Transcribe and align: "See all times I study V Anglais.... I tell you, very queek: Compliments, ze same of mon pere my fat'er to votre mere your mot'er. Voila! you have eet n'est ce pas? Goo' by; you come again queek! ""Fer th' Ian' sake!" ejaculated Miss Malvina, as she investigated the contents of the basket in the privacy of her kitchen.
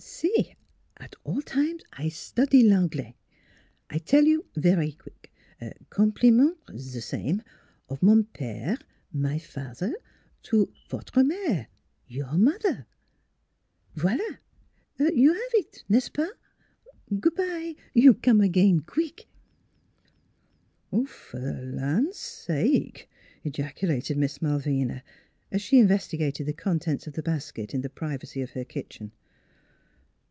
"See 0.21 0.55
all 1.25 1.41
times 1.41 1.83
I 1.93 2.09
study 2.09 2.61
V 2.61 2.71
Anglais.... 2.71 3.15
I 3.89 3.97
tell 3.97 4.23
you, 4.25 4.45
very 4.55 4.91
queek: 4.93 5.31
Compliments, 5.89 6.61
ze 6.77 6.99
same 7.01 7.41
of 7.89 8.01
mon 8.03 8.23
pere 8.25 8.77
my 9.11 9.37
fat'er 9.39 9.93
to 10.43 10.71
votre 10.89 11.23
mere 11.23 11.67
your 12.07 12.37
mot'er. 12.37 12.85
Voila! 13.95 14.37
you 14.99 15.33
have 15.33 15.53
eet 15.57 15.83
n'est 15.89 16.03
ce 16.05 16.09
pas? 16.09 16.31
Goo' 17.19 17.31
by; 17.31 17.75
you 17.95 18.13
come 18.13 18.41
again 18.41 18.81
queek! 18.81 19.27
""Fer 21.07 21.39
th' 21.71 21.77
Ian' 21.79 22.13
sake!" 22.13 23.09
ejaculated 23.43 24.17
Miss 24.17 24.39
Malvina, 24.41 25.03
as 25.51 25.61
she 25.61 25.79
investigated 25.79 26.45
the 26.45 26.53
contents 26.53 27.07
of 27.07 27.13
the 27.13 27.23
basket 27.23 27.73
in 27.73 27.81
the 27.81 27.89
privacy 27.89 28.41
of 28.41 28.51
her 28.51 28.65
kitchen. 28.65 29.11